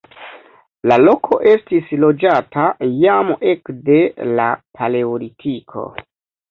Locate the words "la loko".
0.91-1.37